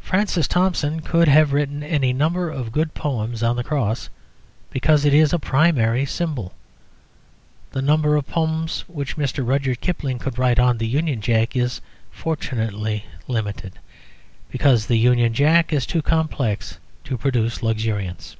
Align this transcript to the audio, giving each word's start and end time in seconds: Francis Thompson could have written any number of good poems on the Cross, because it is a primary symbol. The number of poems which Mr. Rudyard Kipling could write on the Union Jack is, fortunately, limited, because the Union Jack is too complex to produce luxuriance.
Francis 0.00 0.48
Thompson 0.48 0.98
could 0.98 1.28
have 1.28 1.52
written 1.52 1.84
any 1.84 2.12
number 2.12 2.50
of 2.50 2.72
good 2.72 2.94
poems 2.94 3.44
on 3.44 3.54
the 3.54 3.62
Cross, 3.62 4.08
because 4.70 5.04
it 5.04 5.14
is 5.14 5.32
a 5.32 5.38
primary 5.38 6.04
symbol. 6.04 6.52
The 7.70 7.80
number 7.80 8.16
of 8.16 8.26
poems 8.26 8.80
which 8.88 9.16
Mr. 9.16 9.46
Rudyard 9.46 9.80
Kipling 9.80 10.18
could 10.18 10.36
write 10.36 10.58
on 10.58 10.78
the 10.78 10.88
Union 10.88 11.20
Jack 11.20 11.54
is, 11.54 11.80
fortunately, 12.10 13.04
limited, 13.28 13.74
because 14.50 14.86
the 14.86 14.96
Union 14.98 15.32
Jack 15.32 15.72
is 15.72 15.86
too 15.86 16.02
complex 16.02 16.78
to 17.04 17.16
produce 17.16 17.62
luxuriance. 17.62 18.34